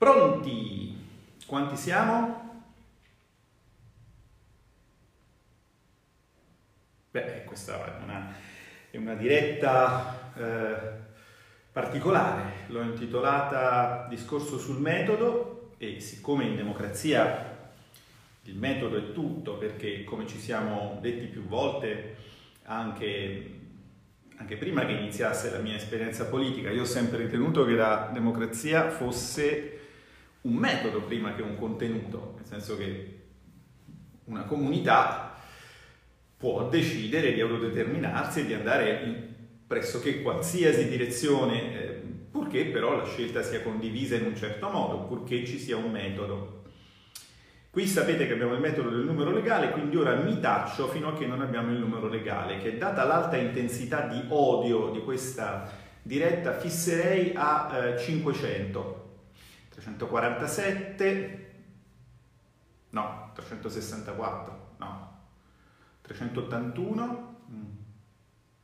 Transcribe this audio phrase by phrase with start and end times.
[0.00, 0.96] Pronti?
[1.44, 2.62] Quanti siamo?
[7.10, 8.34] Beh, questa è una,
[8.90, 10.74] è una diretta eh,
[11.70, 17.72] particolare, l'ho intitolata Discorso sul metodo e siccome in democrazia
[18.44, 22.16] il metodo è tutto, perché come ci siamo detti più volte
[22.62, 23.58] anche
[24.36, 28.88] anche prima che iniziasse la mia esperienza politica, io ho sempre ritenuto che la democrazia
[28.88, 29.79] fosse
[30.42, 33.18] un metodo prima che un contenuto, nel senso che
[34.24, 35.34] una comunità
[36.36, 39.28] può decidere di autodeterminarsi e di andare in
[39.66, 45.44] pressoché qualsiasi direzione, eh, purché però la scelta sia condivisa in un certo modo, purché
[45.44, 46.62] ci sia un metodo.
[47.70, 51.12] Qui sapete che abbiamo il metodo del numero legale, quindi ora mi taccio fino a
[51.12, 55.70] che non abbiamo il numero legale, che data l'alta intensità di odio di questa
[56.02, 59.09] diretta fisserei a eh, 500.
[59.80, 61.52] 347,
[62.90, 65.18] no, 364, no,
[66.02, 67.64] 381, mm.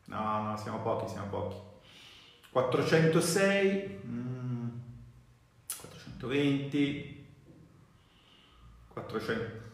[0.07, 1.57] no, no, siamo pochi, siamo pochi.
[2.51, 4.01] 406,
[5.77, 7.27] 420,
[8.89, 9.65] 400...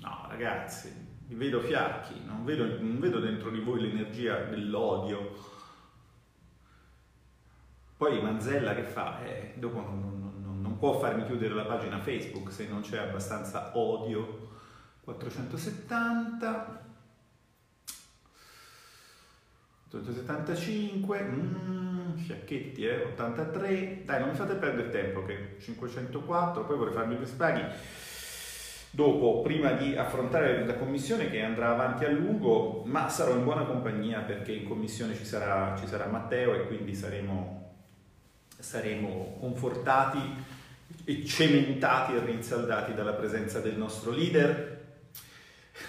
[0.00, 0.92] No, ragazzi,
[1.26, 5.50] vi vedo fiacchi, non vedo, non vedo dentro di voi l'energia dell'odio.
[7.96, 9.22] Poi Manzella che fa?
[9.24, 10.41] Eh, dopo non, non,
[10.82, 14.48] può farmi chiudere la pagina Facebook se non c'è abbastanza odio.
[15.04, 16.80] 470...
[19.86, 26.94] 875, mm, fiacchetti, eh, 83, dai non mi fate perdere tempo che 504, poi vorrei
[26.94, 27.62] farmi due spaghi
[28.90, 33.66] dopo, prima di affrontare la commissione che andrà avanti a lungo, ma sarò in buona
[33.66, 37.74] compagnia perché in commissione ci sarà, ci sarà Matteo e quindi saremo,
[38.58, 40.60] saremo confortati
[41.04, 44.80] e cementati e rinsaldati dalla presenza del nostro leader.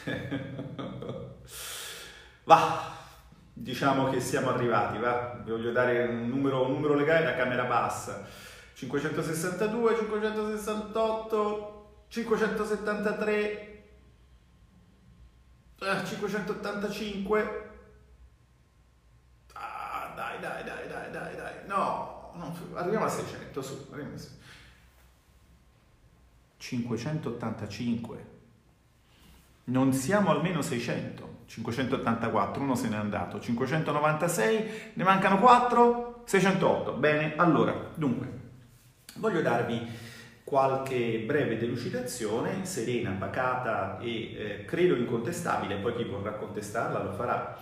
[2.46, 2.98] va,
[3.54, 7.66] diciamo che siamo arrivati, va, vi voglio dare un numero, un numero legale da camera
[7.66, 8.28] bassa.
[8.74, 13.84] 562, 568, 573,
[16.06, 17.70] 585,
[19.54, 24.18] ah, dai, dai, dai, dai, dai, dai, no, non, arriviamo a 600, su, arriviamo a
[24.18, 24.42] 600.
[26.64, 28.26] 585,
[29.66, 37.34] non siamo almeno 600, 584, uno se n'è andato, 596, ne mancano 4, 608, bene,
[37.36, 38.28] allora, dunque,
[39.16, 39.86] voglio darvi
[40.46, 47.58] qualche breve delucidazione, serena, pacata e eh, credo incontestabile, poi chi vorrà contestarla lo farà,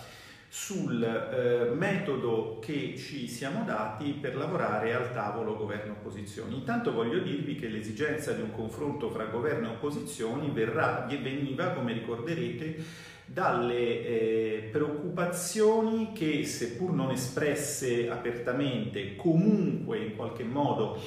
[0.53, 6.57] sul eh, metodo che ci siamo dati per lavorare al tavolo governo-opposizioni.
[6.57, 11.93] Intanto voglio dirvi che l'esigenza di un confronto fra governo e opposizioni verrà, veniva, come
[11.93, 12.83] ricorderete,
[13.23, 20.99] dalle eh, preoccupazioni che, seppur non espresse apertamente, comunque in qualche modo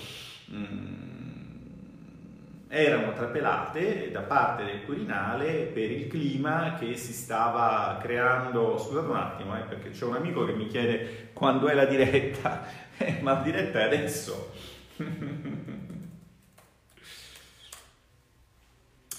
[0.47, 1.24] mh, mm,
[2.75, 8.77] erano trapelate da parte del Quirinale per il clima che si stava creando.
[8.79, 12.67] Scusate un attimo, eh, perché c'è un amico che mi chiede quando è la diretta,
[12.99, 14.53] eh, ma la diretta è adesso.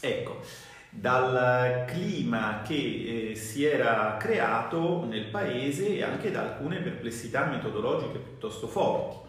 [0.02, 0.42] ecco,
[0.90, 8.20] dal clima che eh, si era creato nel paese e anche da alcune perplessità metodologiche
[8.20, 9.24] piuttosto forti.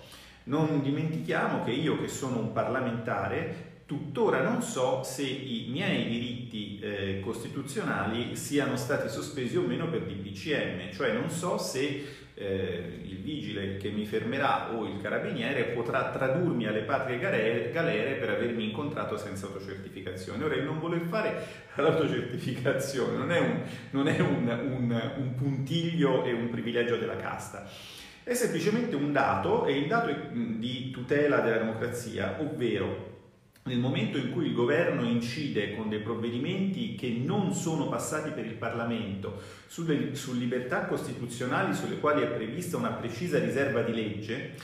[0.45, 6.81] Non dimentichiamo che io, che sono un parlamentare, Tuttora non so se i miei diritti
[6.81, 12.05] eh, costituzionali siano stati sospesi o meno per DPCM, cioè non so se
[12.35, 18.31] eh, il vigile che mi fermerà o il carabiniere potrà tradurmi alle patrie galere per
[18.31, 20.43] avermi incontrato senza autocertificazione.
[20.43, 26.25] Ora, il non voler fare l'autocertificazione non è, un, non è un, un, un puntiglio
[26.25, 27.69] e un privilegio della casta.
[28.25, 33.15] È semplicemente un dato e il dato di tutela della democrazia, ovvero
[33.67, 38.47] nel momento in cui il governo incide con dei provvedimenti che non sono passati per
[38.47, 44.55] il Parlamento sulle, su libertà costituzionali sulle quali è prevista una precisa riserva di legge,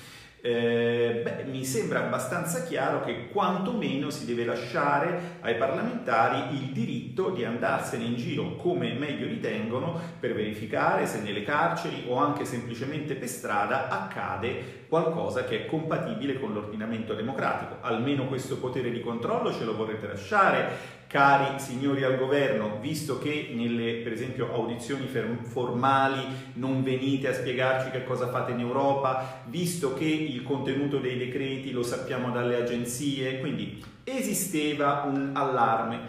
[0.44, 7.30] eh, beh, mi sembra abbastanza chiaro che quantomeno si deve lasciare ai parlamentari il diritto
[7.30, 13.14] di andarsene in giro come meglio ritengono per verificare se nelle carceri o anche semplicemente
[13.14, 17.76] per strada accade qualcosa che è compatibile con l'ordinamento democratico.
[17.80, 20.70] Almeno questo potere di controllo ce lo vorrete lasciare,
[21.12, 25.06] cari signori al governo, visto che nelle, per esempio, audizioni
[25.42, 26.24] formali
[26.54, 31.70] non venite a spiegarci che cosa fate in Europa, visto che il contenuto dei decreti
[31.70, 36.00] lo sappiamo dalle agenzie, quindi esisteva un allarme.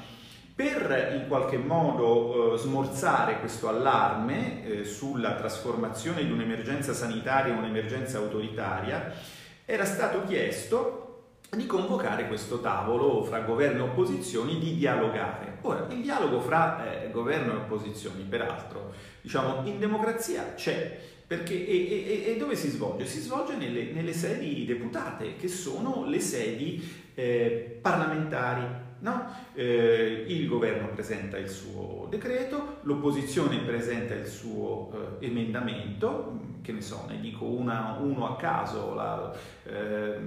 [0.56, 7.60] Per in qualche modo eh, smorzare questo allarme eh, sulla trasformazione di un'emergenza sanitaria in
[7.60, 9.12] un'emergenza autoritaria,
[9.66, 11.03] era stato chiesto
[11.56, 15.58] di convocare questo tavolo fra governo e opposizioni di dialogare.
[15.62, 22.26] Ora, il dialogo fra eh, governo e opposizioni, peraltro, diciamo, in democrazia c'è, perché, e,
[22.28, 23.06] e, e dove si svolge?
[23.06, 26.84] Si svolge nelle, nelle, sedi deputate, che sono le sedi
[27.14, 28.82] eh, parlamentari.
[29.00, 29.36] No?
[29.54, 36.80] Eh, il governo presenta il suo decreto, l'opposizione presenta il suo eh, emendamento, che ne
[36.80, 39.36] so, ne dico una, uno a caso, la,
[39.66, 40.18] eh,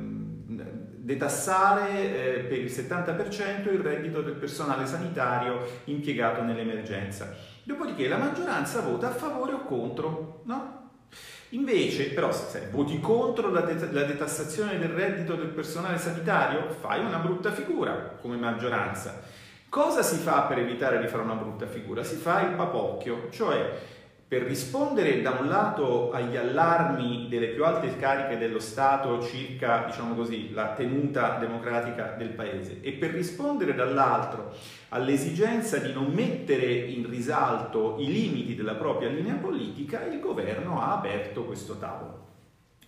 [1.07, 7.33] detassare eh, per il 70% il reddito del personale sanitario impiegato nell'emergenza.
[7.63, 10.91] Dopodiché la maggioranza vota a favore o contro, no?
[11.51, 17.05] Invece, però, se voti contro la, det- la, detassazione del reddito del personale sanitario, fai
[17.05, 19.23] una brutta figura come maggioranza.
[19.69, 22.03] Cosa si fa per evitare di fare una brutta figura?
[22.03, 23.79] Si fa il papocchio, cioè
[24.29, 30.17] per rispondere da un lato agli allarmi delle più alte cariche dello Stato circa, diciamo
[30.17, 34.53] così, la tenuta democratica del Paese e per rispondere dall'altro
[34.89, 40.95] all'esigenza di non mettere in risalto i limiti della propria linea politica, il governo ha
[40.95, 42.25] aperto questo tavolo.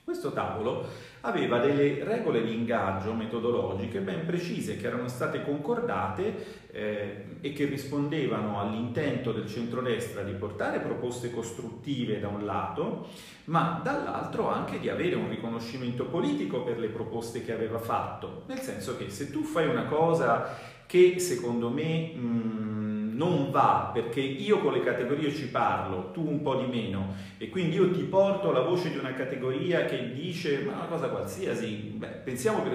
[0.03, 0.89] Questo tavolo
[1.21, 7.65] aveva delle regole di ingaggio metodologiche ben precise che erano state concordate eh, e che
[7.65, 13.09] rispondevano all'intento del centrodestra di portare proposte costruttive da un lato,
[13.45, 18.61] ma dall'altro anche di avere un riconoscimento politico per le proposte che aveva fatto, nel
[18.61, 24.21] senso che se tu fai una cosa che secondo me mh, mm, non va perché
[24.21, 28.03] io con le categorie ci parlo, tu un po' di meno e quindi io ti
[28.03, 32.75] porto la voce di una categoria che dice ma una cosa qualsiasi, Beh, pensiamo per,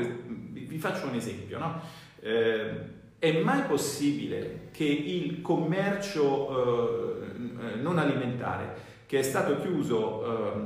[0.51, 1.81] vi faccio un esempio, no?
[2.19, 8.75] Eh, è mai possibile che il commercio eh, non alimentare
[9.05, 10.61] che è stato chiuso eh,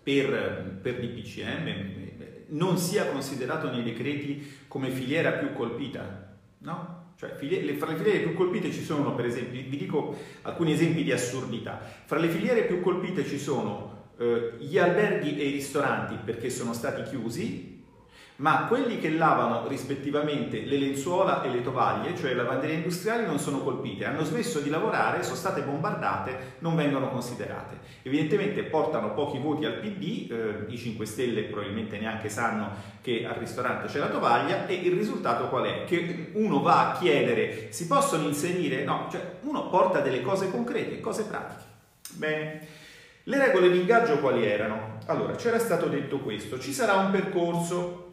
[0.00, 2.04] per, per DPCM
[2.50, 6.36] non sia considerato nei decreti come filiera più colpita?
[6.58, 7.14] No?
[7.16, 11.02] Cioè, le, fra le filiere più colpite ci sono, per esempio, vi dico alcuni esempi
[11.02, 11.80] di assurdità.
[12.04, 16.72] Fra le filiere più colpite ci sono eh, gli alberghi e i ristoranti perché sono
[16.72, 17.75] stati chiusi,
[18.36, 23.38] ma quelli che lavano rispettivamente le lenzuola e le tovaglie, cioè le lavanderie industriali, non
[23.38, 27.78] sono colpite, hanno smesso di lavorare, sono state bombardate, non vengono considerate.
[28.02, 33.36] Evidentemente portano pochi voti al PD, eh, i 5 Stelle probabilmente neanche sanno che al
[33.36, 35.84] ristorante c'è la tovaglia e il risultato qual è?
[35.84, 38.84] Che uno va a chiedere, si possono inserire?
[38.84, 41.64] No, cioè uno porta delle cose concrete, cose pratiche.
[42.12, 42.84] Bene.
[43.28, 44.98] Le regole di ingaggio quali erano?
[45.06, 48.05] Allora, c'era stato detto questo, ci sarà un percorso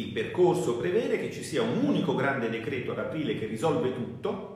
[0.00, 4.54] il percorso prevede che ci sia un unico grande decreto ad aprile che risolve tutto.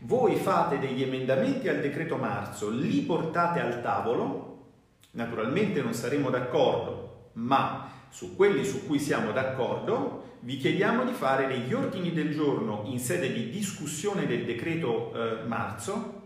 [0.00, 4.46] Voi fate degli emendamenti al decreto marzo, li portate al tavolo.
[5.12, 11.48] Naturalmente non saremo d'accordo, ma su quelli su cui siamo d'accordo vi chiediamo di fare
[11.48, 16.18] degli ordini del giorno in sede di discussione del decreto eh, marzo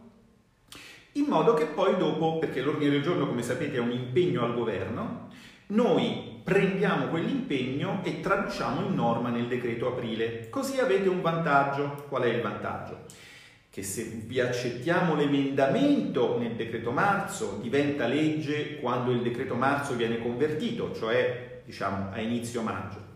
[1.12, 4.54] in modo che poi dopo, perché l'ordine del giorno come sapete è un impegno al
[4.54, 5.28] governo,
[5.68, 10.48] noi prendiamo quell'impegno e traduciamo in norma nel decreto aprile.
[10.48, 12.04] Così avete un vantaggio.
[12.08, 13.04] Qual è il vantaggio?
[13.70, 20.20] Che se vi accettiamo l'emendamento nel decreto marzo diventa legge quando il decreto marzo viene
[20.20, 23.11] convertito, cioè diciamo a inizio maggio.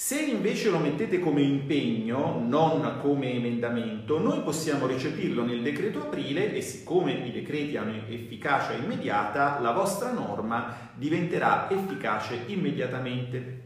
[0.00, 6.54] Se invece lo mettete come impegno, non come emendamento, noi possiamo recepirlo nel decreto aprile
[6.54, 13.62] e siccome i decreti hanno efficacia immediata, la vostra norma diventerà efficace immediatamente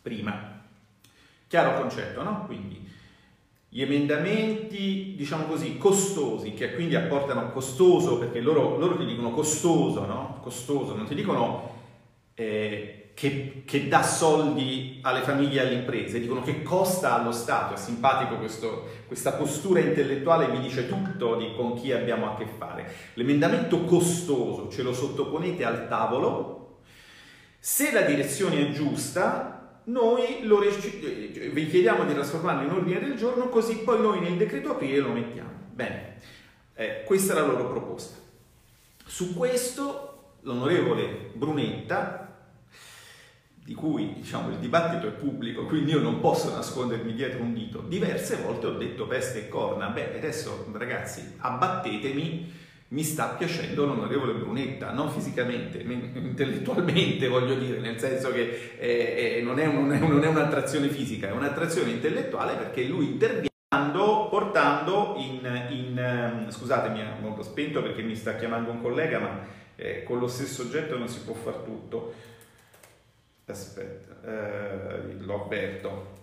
[0.00, 0.62] prima.
[1.46, 2.46] Chiaro concetto, no?
[2.46, 2.88] Quindi
[3.68, 10.06] gli emendamenti, diciamo così, costosi, che quindi apportano costoso, perché loro, loro ti dicono costoso,
[10.06, 10.38] no?
[10.40, 11.70] Costoso, non ti dicono...
[12.32, 17.74] Eh, che, che, dà soldi alle famiglie e alle imprese, dicono che costa allo Stato,
[17.74, 22.46] è simpatico questo, questa postura intellettuale, vi dice tutto di con chi abbiamo a che
[22.46, 22.92] fare.
[23.14, 26.80] L'emendamento costoso ce lo sottoponete al tavolo,
[27.60, 33.48] se la direzione è giusta, noi lo, vi chiediamo di trasformarlo in ordine del giorno,
[33.48, 35.50] così poi noi nel decreto aprile lo mettiamo.
[35.72, 36.16] Bene,
[36.74, 38.16] eh, questa è la loro proposta.
[39.06, 42.23] Su questo l'onorevole Brunetta
[43.64, 47.80] di cui diciamo, il dibattito è pubblico, quindi io non posso nascondermi dietro un dito.
[47.80, 54.34] Diverse volte ho detto peste e corna, beh adesso ragazzi abbattetemi mi sta piacendo l'onorevole
[54.34, 60.22] Brunetta, non fisicamente, intellettualmente voglio dire, nel senso che eh, eh, non, è un, non,
[60.22, 63.48] è un'attrazione fisica, è un'attrazione intellettuale perché lui interviene
[64.34, 65.40] portando in,
[65.70, 69.40] in ehm, scusatemi, ho spento perché mi sta chiamando un collega, ma
[69.76, 72.12] eh, con lo stesso oggetto non si può fare tutto.
[73.46, 76.22] Aspetta, eh, l'ho aperto.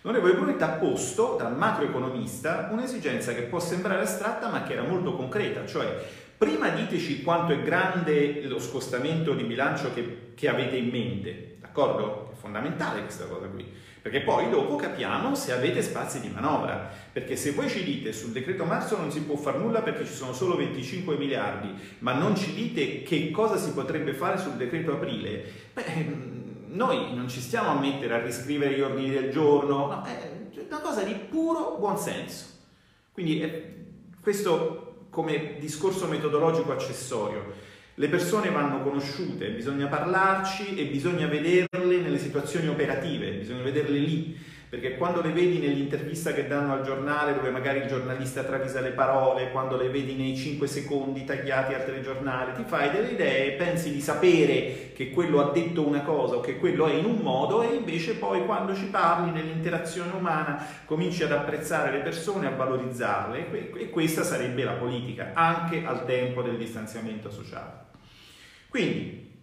[0.00, 5.14] L'onorevole Brunetta ha posto, da macroeconomista, un'esigenza che può sembrare astratta ma che era molto
[5.16, 6.06] concreta, cioè
[6.36, 12.32] prima diteci quanto è grande lo scostamento di bilancio che, che avete in mente, d'accordo?
[12.32, 13.66] È fondamentale questa cosa qui,
[14.04, 18.32] perché poi dopo capiamo se avete spazi di manovra, perché se voi ci dite sul
[18.32, 22.36] decreto marzo non si può fare nulla perché ci sono solo 25 miliardi, ma non
[22.36, 25.42] ci dite che cosa si potrebbe fare sul decreto aprile,
[25.72, 30.30] beh noi non ci stiamo a mettere a riscrivere gli ordini del giorno, no, è
[30.68, 32.44] una cosa di puro buonsenso.
[33.10, 33.74] Quindi eh,
[34.20, 37.54] questo come discorso metodologico accessorio.
[37.96, 44.36] Le persone vanno conosciute, bisogna parlarci e bisogna vederle nelle situazioni operative, bisogna vederle lì
[44.74, 48.90] perché quando le vedi nell'intervista che danno al giornale, dove magari il giornalista travisa le
[48.90, 53.92] parole, quando le vedi nei 5 secondi tagliati al telegiornale, ti fai delle idee, pensi
[53.92, 57.62] di sapere che quello ha detto una cosa o che quello è in un modo
[57.62, 63.78] e invece poi quando ci parli nell'interazione umana cominci ad apprezzare le persone, a valorizzarle
[63.78, 67.82] e questa sarebbe la politica, anche al tempo del distanziamento sociale.
[68.68, 69.33] Quindi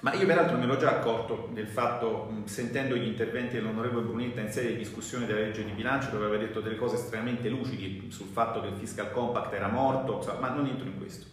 [0.00, 4.50] ma io peraltro me l'ho già accorto del fatto, sentendo gli interventi dell'onorevole Brunetta in
[4.50, 8.28] sede di discussione della legge di bilancio, dove aveva detto delle cose estremamente lucidi sul
[8.28, 11.26] fatto che il fiscal compact era morto, ma non entro in questo.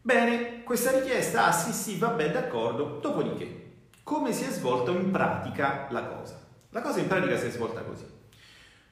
[0.00, 3.72] Bene, questa richiesta, ah sì sì, vabbè, d'accordo, dopodiché,
[4.04, 6.38] come si è svolta in pratica la cosa?
[6.70, 8.04] La cosa in pratica si è svolta così.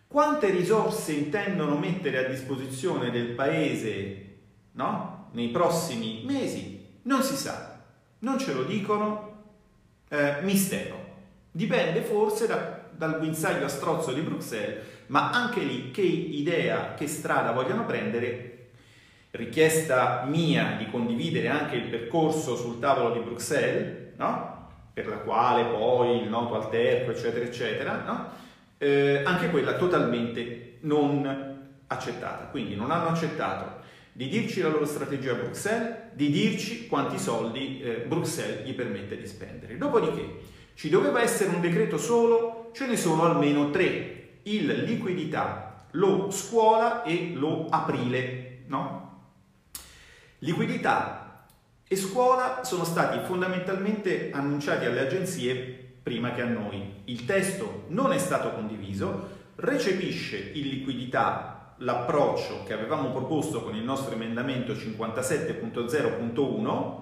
[0.08, 4.36] Quante risorse intendono mettere a disposizione del Paese
[4.72, 5.28] no?
[5.32, 6.98] nei prossimi mesi?
[7.02, 7.71] Non si sa
[8.22, 9.30] non ce lo dicono,
[10.08, 11.10] eh, mistero.
[11.50, 17.06] Dipende forse da, dal guinzaglio a strozzo di Bruxelles, ma anche lì che idea, che
[17.06, 18.48] strada vogliono prendere,
[19.32, 24.50] richiesta mia di condividere anche il percorso sul tavolo di Bruxelles, no?
[24.92, 28.28] per la quale poi il noto alterco, eccetera, eccetera, no?
[28.78, 32.44] eh, anche quella totalmente non accettata.
[32.44, 33.81] Quindi non hanno accettato
[34.12, 39.16] di dirci la loro strategia a Bruxelles, di dirci quanti soldi eh, Bruxelles gli permette
[39.16, 39.78] di spendere.
[39.78, 40.40] Dopodiché
[40.74, 47.02] ci doveva essere un decreto solo, ce ne sono almeno tre, il liquidità, lo scuola
[47.04, 49.00] e lo aprile, no?
[50.38, 51.46] Liquidità
[51.86, 57.02] e scuola sono stati fondamentalmente annunciati alle agenzie prima che a noi.
[57.04, 61.51] Il testo non è stato condiviso, recepisce il liquidità
[61.82, 67.00] l'approccio che avevamo proposto con il nostro emendamento 57.0.1,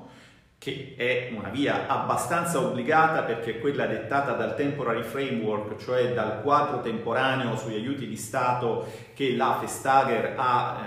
[0.58, 6.42] che è una via abbastanza obbligata perché è quella dettata dal temporary framework, cioè dal
[6.42, 10.84] quadro temporaneo sugli aiuti di Stato che la Vestager ha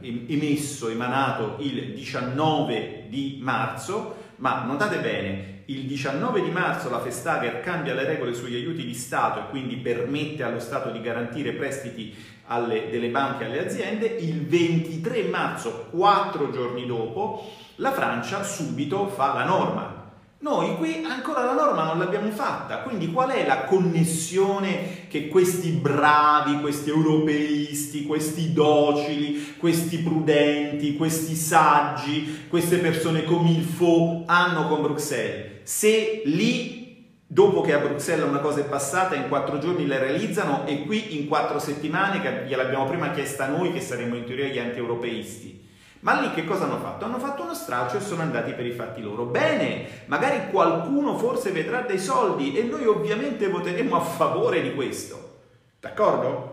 [0.00, 6.98] eh, emesso, emanato il 19 di marzo, ma notate bene, il 19 di marzo la
[6.98, 11.52] Vestager cambia le regole sugli aiuti di Stato e quindi permette allo Stato di garantire
[11.52, 12.14] prestiti
[12.46, 19.32] alle, delle banche alle aziende, il 23 marzo, quattro giorni dopo, la Francia subito fa
[19.32, 19.93] la norma.
[20.44, 25.70] Noi qui ancora la norma non l'abbiamo fatta, quindi qual è la connessione che questi
[25.70, 34.68] bravi, questi europeisti, questi docili, questi prudenti, questi saggi, queste persone come il Fo hanno
[34.68, 35.62] con Bruxelles?
[35.62, 40.66] Se lì dopo che a Bruxelles una cosa è passata, in quattro giorni la realizzano
[40.66, 44.58] e qui in quattro settimane, che gliel'abbiamo prima chiesta noi che saremmo in teoria gli
[44.58, 45.63] anti-europeisti.
[46.04, 47.06] Ma lì che cosa hanno fatto?
[47.06, 49.24] Hanno fatto uno straccio e sono andati per i fatti loro.
[49.24, 55.38] Bene, magari qualcuno forse vedrà dei soldi e noi ovviamente voteremo a favore di questo.
[55.80, 56.52] D'accordo?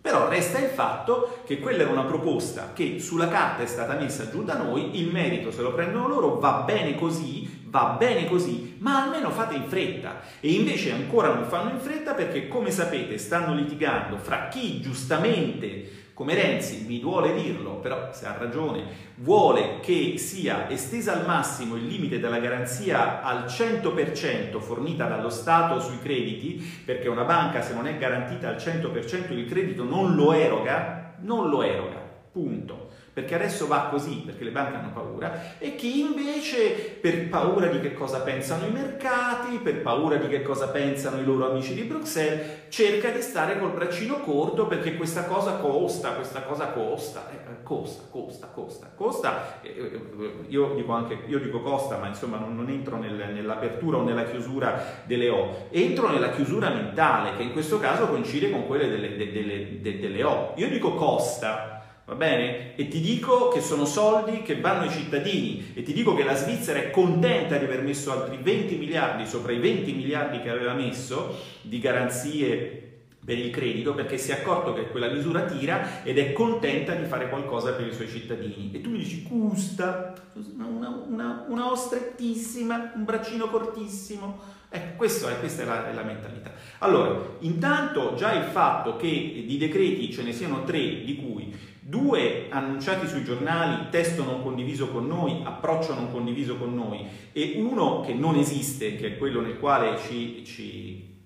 [0.00, 4.28] Però resta il fatto che quella era una proposta che sulla carta è stata messa
[4.28, 8.76] giù da noi, il merito se lo prendono loro, va bene così, va bene così,
[8.80, 10.22] ma almeno fate in fretta.
[10.40, 15.99] E invece ancora non fanno in fretta perché, come sapete, stanno litigando fra chi giustamente,
[16.20, 18.84] come Renzi, mi duole dirlo, però se ha ragione,
[19.14, 25.80] vuole che sia estesa al massimo il limite della garanzia al 100% fornita dallo Stato
[25.80, 30.34] sui crediti, perché una banca se non è garantita al 100% il credito non lo
[30.34, 32.89] eroga, non lo eroga, punto
[33.20, 37.78] perché adesso va così, perché le banche hanno paura, e chi invece per paura di
[37.80, 41.82] che cosa pensano i mercati, per paura di che cosa pensano i loro amici di
[41.82, 47.62] Bruxelles, cerca di stare col braccino corto perché questa cosa costa, questa cosa costa, eh,
[47.62, 50.00] costa, costa, costa, costa, eh,
[50.48, 54.24] io dico anche, io dico costa, ma insomma non, non entro nel, nell'apertura o nella
[54.24, 59.14] chiusura delle O, entro nella chiusura mentale, che in questo caso coincide con quelle delle,
[59.14, 60.54] delle, delle, delle O.
[60.56, 61.79] Io dico costa,
[62.10, 62.74] Va bene?
[62.74, 66.34] E ti dico che sono soldi che vanno ai cittadini e ti dico che la
[66.34, 70.72] Svizzera è contenta di aver messo altri 20 miliardi sopra i 20 miliardi che aveva
[70.72, 76.18] messo di garanzie per il credito perché si è accorto che quella misura tira ed
[76.18, 78.72] è contenta di fare qualcosa per i suoi cittadini.
[78.72, 80.12] E tu mi dici, custa,
[80.56, 84.58] una, una, una strettissima, un braccino cortissimo.
[84.68, 86.52] Ecco, questo è, questa è la, è la, mentalità.
[86.78, 91.52] Allora, intanto già il fatto che di decreti ce ne siano tre, di cui
[91.90, 97.54] due annunciati sui giornali, testo non condiviso con noi, approccio non condiviso con noi, e
[97.56, 101.18] uno che non esiste, che è quello nel quale ci, ci,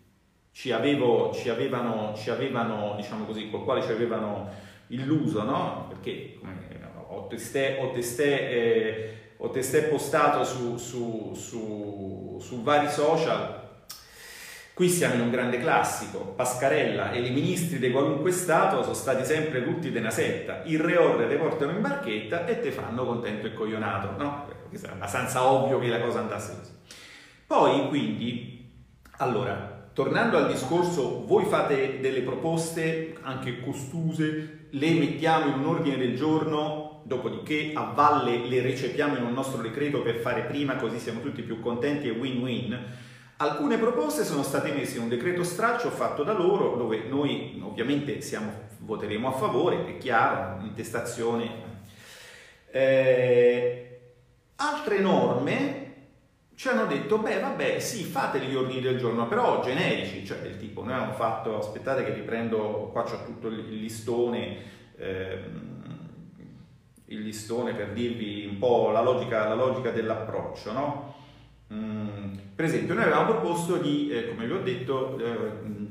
[0.51, 4.49] ci, avevo, ci avevano, ci avevano, diciamo così, col quale ci avevano
[4.89, 5.87] illuso, no?
[5.89, 6.39] Perché
[7.09, 13.64] ho testé, ho testé, eh, ho testé postato su, su, su, su vari social
[14.75, 19.25] Qui siamo in un grande classico, Pascarella e i ministri di qualunque Stato sono stati
[19.25, 23.47] sempre tutti de una setta, il reorre te portano in barchetta e te fanno contento
[23.47, 24.49] e coglionato, no?
[24.69, 26.73] È abbastanza ovvio che la cosa andasse così.
[27.47, 28.69] Poi, quindi,
[29.19, 35.99] allora, tornando al discorso, voi fate delle proposte anche costuse, le mettiamo in un ordine
[35.99, 40.99] del giorno, dopodiché a valle le recepiamo in un nostro decreto per fare prima, così
[40.99, 45.91] siamo tutti più contenti e win-win Alcune proposte sono state messe in un decreto straccio
[45.91, 51.73] fatto da loro, dove noi ovviamente siamo, voteremo a favore, è chiaro, intestazione.
[52.71, 54.01] Eh,
[54.57, 55.83] altre norme
[56.55, 60.57] ci hanno detto, beh vabbè, sì, fate gli ordini del giorno, però generici, cioè del
[60.57, 64.59] tipo, noi abbiamo fatto, aspettate che riprendo, qua c'ho tutto il listone,
[64.97, 65.73] ehm,
[67.07, 71.15] il listone per dirvi un po' la logica, la logica dell'approccio, no?
[71.75, 75.83] Mm, per esempio, noi avevamo proposto di, eh, come vi ho detto, eh,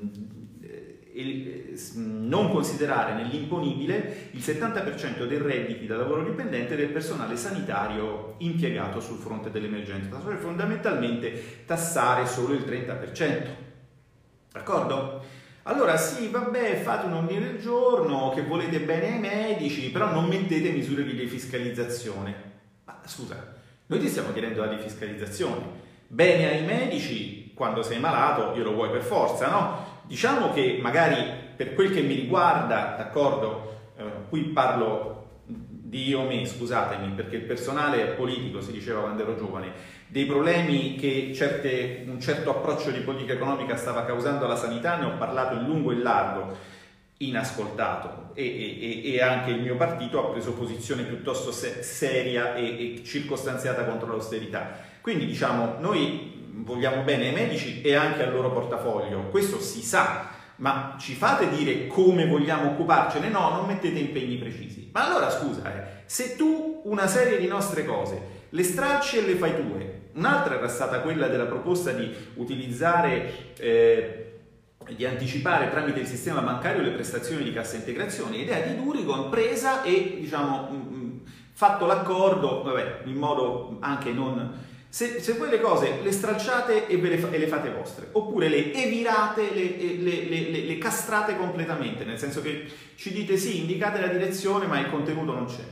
[1.15, 8.99] eh, non considerare nell'imponibile il 70% dei redditi da lavoro dipendente del personale sanitario impiegato
[8.99, 13.47] sul fronte dell'emergenza, cioè fondamentalmente tassare solo il 30%.
[14.51, 15.21] D'accordo?
[15.63, 20.27] Allora sì, vabbè, fate un ordine del giorno che volete bene ai medici, però non
[20.27, 22.51] mettete misure di defiscalizzazione.
[22.85, 23.61] Ma scusa,
[23.93, 25.61] noi ti stiamo chiedendo la defiscalizzazione.
[26.07, 30.01] Bene ai medici, quando sei malato, glielo vuoi per forza, no?
[30.07, 31.23] Diciamo che magari
[31.55, 37.43] per quel che mi riguarda, d'accordo, eh, qui parlo di io me, scusatemi, perché il
[37.43, 39.71] personale politico, si diceva quando ero giovane,
[40.07, 45.05] dei problemi che certe, un certo approccio di politica economica stava causando alla sanità, ne
[45.05, 46.71] ho parlato in lungo e in largo
[47.27, 52.95] inascoltato e, e, e, anche il mio partito ha preso posizione piuttosto se, seria e,
[52.95, 54.77] e, circostanziata contro l'austerità.
[55.01, 60.29] Quindi diciamo, noi vogliamo bene ai medici e anche al loro portafoglio, questo si sa,
[60.57, 63.29] ma ci fate dire come vogliamo occuparcene?
[63.29, 64.89] No, non mettete impegni precisi.
[64.91, 69.35] Ma allora scusa, eh, se tu una serie di nostre cose le stracci e le
[69.35, 73.53] fai tue, un'altra era stata quella della proposta di utilizzare...
[73.57, 74.27] Eh,
[74.95, 79.83] di anticipare tramite il sistema bancario le prestazioni di cassa integrazione, idea di Durigon presa
[79.83, 81.17] e diciamo mm, mm,
[81.53, 84.71] fatto l'accordo, vabbè, in modo anche non...
[84.89, 88.71] Se, se voi le cose le stralciate e, le, e le fate vostre, oppure le
[88.73, 94.67] evirate, le, le, le, castrate completamente, nel senso che ci dite sì, indicate la direzione
[94.67, 95.63] ma il contenuto non c'è.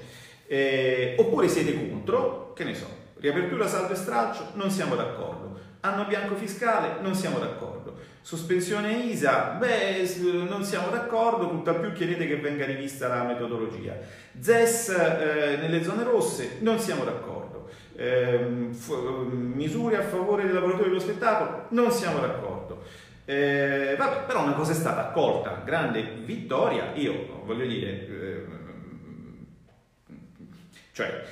[0.47, 5.60] Eh, oppure siete contro, che ne so, riapertura saldo e stralcio, non siamo d'accordo.
[5.81, 7.99] Anno bianco fiscale, non siamo d'accordo.
[8.21, 10.07] Sospensione ISA, beh,
[10.47, 13.97] non siamo d'accordo, tutt'al più chiedete che venga rivista la metodologia.
[14.39, 17.69] ZES eh, nelle zone rosse, non siamo d'accordo.
[17.95, 22.84] Eh, misure a favore dei lavoratori dello spettacolo, non siamo d'accordo.
[23.25, 28.45] Eh, vabbè, però una cosa è stata accolta, grande vittoria, io voglio dire, eh,
[30.91, 31.23] cioè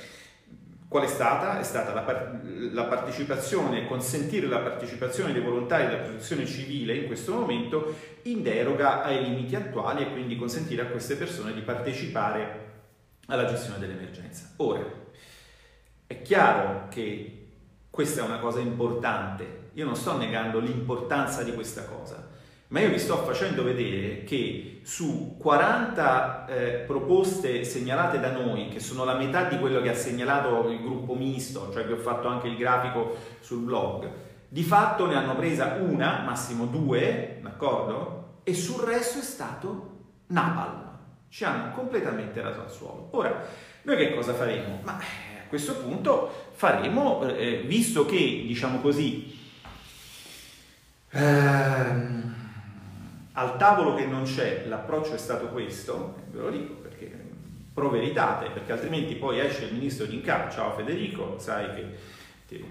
[0.90, 1.60] Qual è stata?
[1.60, 2.40] È stata la, par-
[2.72, 9.04] la partecipazione, consentire la partecipazione dei volontari della protezione civile in questo momento in deroga
[9.04, 12.70] ai limiti attuali e quindi consentire a queste persone di partecipare
[13.26, 14.50] alla gestione dell'emergenza.
[14.56, 14.82] Ora,
[16.08, 17.46] è chiaro che
[17.88, 22.28] questa è una cosa importante, io non sto negando l'importanza di questa cosa,
[22.70, 28.78] ma io vi sto facendo vedere che su 40 eh, proposte segnalate da noi, che
[28.78, 32.28] sono la metà di quello che ha segnalato il gruppo misto, cioè che ho fatto
[32.28, 34.08] anche il grafico sul blog,
[34.48, 38.38] di fatto ne hanno presa una, massimo due, d'accordo?
[38.44, 40.88] E sul resto è stato napalm.
[41.28, 43.08] Ci hanno completamente raso al suolo.
[43.12, 43.46] Ora,
[43.82, 44.78] noi che cosa faremo?
[44.82, 49.38] Ma eh, a questo punto faremo, eh, visto che, diciamo così,
[51.10, 52.29] ehm,
[53.32, 57.10] al tavolo che non c'è, l'approccio è stato questo, ve lo dico perché
[57.72, 61.86] pro veritate, perché altrimenti poi esce il ministro di Incap, ciao Federico, sai che,
[62.46, 62.64] che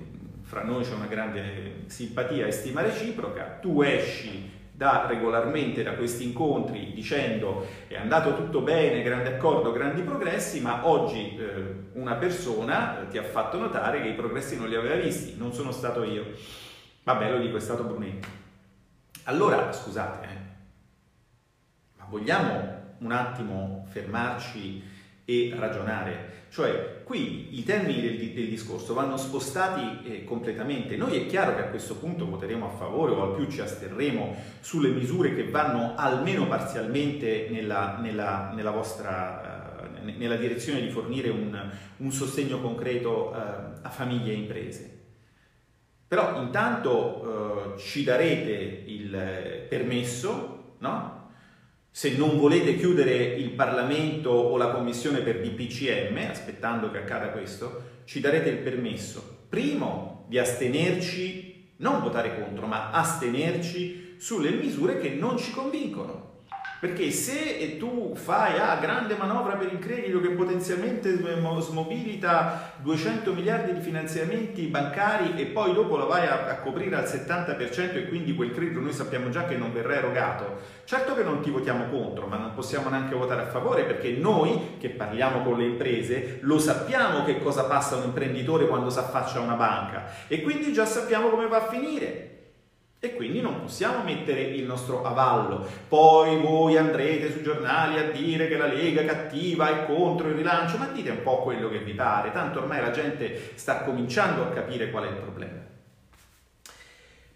[0.44, 6.24] fra noi c'è una grande simpatia e stima reciproca, tu esci da regolarmente da questi
[6.24, 13.06] incontri dicendo è andato tutto bene, grande accordo, grandi progressi, ma oggi eh, una persona
[13.10, 16.28] ti ha fatto notare che i progressi non li aveva visti, non sono stato io.
[17.04, 18.28] Vabbè, lo dico, è stato Brunetti.
[19.24, 20.39] Allora, scusate, eh,
[22.10, 24.84] vogliamo un attimo fermarci
[25.26, 26.38] e ragionare?
[26.50, 30.98] Cioè, qui i termini del, del discorso vanno spostati eh, completamente.
[30.98, 34.36] Noi è chiaro che a questo punto voteremo a favore o al più ci asterremo
[34.60, 41.30] sulle misure che vanno almeno parzialmente nella, nella, nella vostra, eh, nella direzione di fornire
[41.30, 43.38] un, un sostegno concreto eh,
[43.84, 44.98] a famiglie e imprese.
[46.08, 51.29] Però intanto eh, ci darete il permesso, no?
[51.92, 57.98] Se non volete chiudere il Parlamento o la Commissione per DPCM, aspettando che accada questo,
[58.06, 65.10] ci darete il permesso, primo, di astenerci, non votare contro, ma astenerci sulle misure che
[65.10, 66.29] non ci convincono.
[66.80, 71.20] Perché se tu fai ah, grande manovra per il credito che potenzialmente
[71.60, 77.04] smobilita 200 miliardi di finanziamenti bancari e poi dopo la vai a, a, coprire al
[77.04, 81.42] 70% e quindi quel credito noi sappiamo già che non verrà erogato, certo che non
[81.42, 85.58] ti votiamo contro, ma non possiamo neanche votare a favore perché noi che parliamo con
[85.58, 90.06] le imprese lo sappiamo che cosa passa un imprenditore quando si affaccia a una banca
[90.28, 92.38] e quindi già sappiamo come va a finire.
[93.02, 95.66] E quindi non possiamo mettere il nostro avallo.
[95.88, 100.78] Poi voi andrete sui giornali a dire che la Lega cattiva è contro il rilancio,
[100.78, 104.50] ma dite un po' quello che vi pare, tanto ormai la gente sta cominciando a
[104.50, 105.60] capire qual è il problema.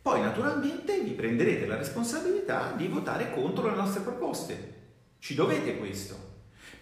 [0.01, 4.73] Poi naturalmente vi prenderete la responsabilità di votare contro le nostre proposte.
[5.19, 6.32] Ci dovete questo.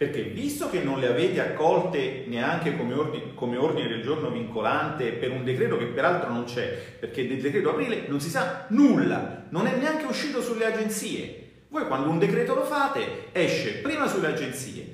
[0.01, 5.11] Perché visto che non le avete accolte neanche come ordine, come ordine, del giorno vincolante
[5.11, 9.43] per un decreto che peraltro non c'è, perché del decreto aprile non si sa nulla,
[9.49, 11.65] non è neanche uscito sulle agenzie.
[11.67, 14.87] Voi quando un decreto lo fate esce prima sulle agenzie,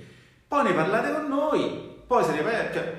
[0.46, 2.52] poi ne parlate con noi, poi se ne va,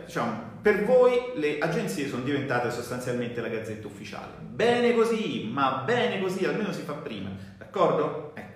[0.06, 4.32] diciamo, per voi le agenzie sono diventate sostanzialmente la gazzetta ufficiale.
[4.40, 8.32] Bene così, ma bene così, almeno si fa prima, d'accordo?
[8.34, 8.47] Ecco.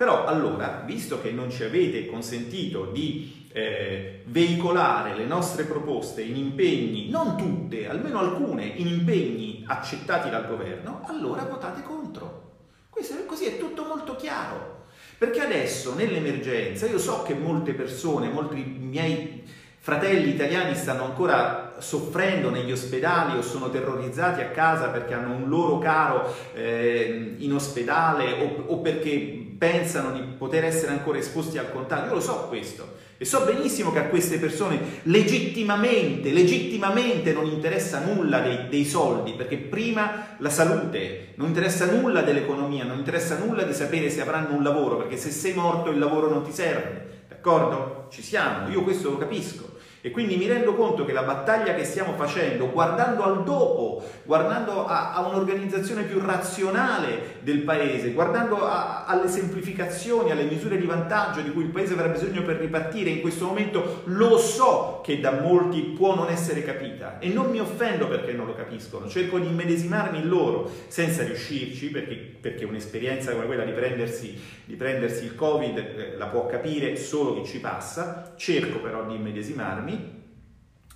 [0.00, 6.36] Però allora, visto che non ci avete consentito di eh, veicolare le nostre proposte in
[6.36, 12.52] impegni, non tutte, almeno alcune, in impegni accettati dal governo, allora votate contro.
[12.88, 14.84] Questo, così è tutto molto chiaro.
[15.18, 19.44] Perché adesso, nell'emergenza, io so che molte persone, molti miei
[19.82, 25.48] fratelli italiani stanno ancora soffrendo negli ospedali o sono terrorizzati a casa perché hanno un
[25.48, 31.70] loro caro eh, in ospedale o, o perché pensano di poter essere ancora esposti al
[31.70, 32.06] contagio.
[32.06, 38.00] Io lo so questo e so benissimo che a queste persone legittimamente, legittimamente non interessa
[38.02, 43.64] nulla dei, dei soldi, perché prima la salute, non interessa nulla dell'economia, non interessa nulla
[43.64, 47.24] di sapere se avranno un lavoro, perché se sei morto il lavoro non ti serve,
[47.28, 47.99] d'accordo?
[48.10, 49.78] Ci siamo, io questo lo capisco.
[50.02, 54.86] E quindi mi rendo conto che la battaglia che stiamo facendo, guardando al dopo, guardando
[54.86, 61.42] a, a un'organizzazione più razionale del paese, guardando a, alle semplificazioni, alle misure di vantaggio
[61.42, 65.32] di cui il paese avrà bisogno per ripartire, in questo momento lo so che da
[65.32, 69.48] molti può non essere capita e non mi offendo perché non lo capiscono, cerco di
[69.48, 75.34] immedesimarmi in loro senza riuscirci perché, perché un'esperienza come quella di prendersi, di prendersi il
[75.34, 77.99] Covid eh, la può capire solo chi ci passa,
[78.36, 80.18] cerco però di immedesimarmi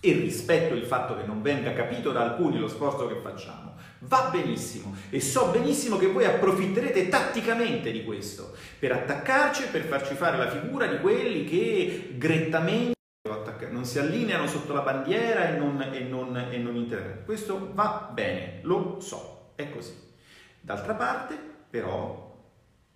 [0.00, 3.72] e rispetto il fatto che non venga capito da alcuni lo sforzo che facciamo.
[4.00, 9.84] Va benissimo e so benissimo che voi approfitterete tatticamente di questo per attaccarci e per
[9.84, 12.92] farci fare la figura di quelli che grettamente
[13.70, 17.24] non si allineano sotto la bandiera e non, e non, e non intervengono.
[17.24, 19.94] Questo va bene, lo so, è così.
[20.60, 21.38] D'altra parte,
[21.70, 22.23] però,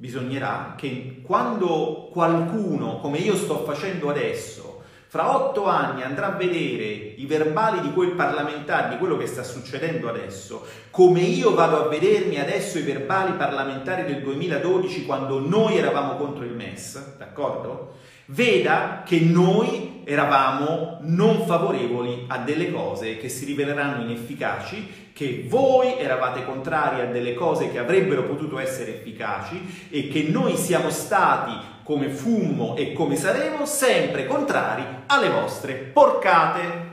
[0.01, 6.85] bisognerà che quando qualcuno, come io sto facendo adesso, fra otto anni andrà a vedere
[6.85, 11.89] i verbali di quel parlamentare, di quello che sta succedendo adesso, come io vado a
[11.89, 17.95] vedermi adesso i verbali parlamentari del 2012 quando noi eravamo contro il MES, d'accordo?
[18.27, 25.99] Veda che noi eravamo non favorevoli a delle cose che si riveleranno inefficaci, che voi
[25.99, 31.53] eravate contrari a delle cose che avrebbero potuto essere efficaci e che noi siamo stati
[31.83, 36.88] come fummo e come saremo sempre contrari alle vostre porcate.